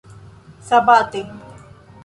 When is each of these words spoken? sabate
sabate 0.67 1.21